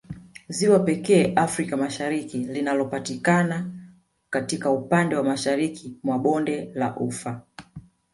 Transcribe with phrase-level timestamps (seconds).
[0.49, 3.71] Ziwa pekee Afrika Mashariki linalopatikana
[4.29, 7.41] katika upande wa mashariki mwa bonde la ufa